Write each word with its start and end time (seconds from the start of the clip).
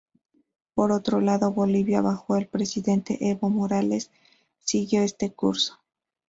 Por 0.73 0.91
otro 0.91 1.21
lado, 1.21 1.51
Bolivia 1.53 2.01
bajo 2.01 2.35
el 2.35 2.47
presidente 2.47 3.29
Evo 3.29 3.51
Morales 3.51 4.09
siguió 4.57 5.03
este 5.03 5.31
curso. 5.31 5.79